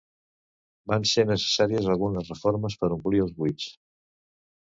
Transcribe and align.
Van 0.91 1.03
ser 1.09 1.25
necessàries 1.31 1.89
algunes 1.95 2.31
reformes 2.33 2.79
per 2.85 2.91
omplir 2.97 3.23
els 3.27 3.37
buits. 3.43 3.69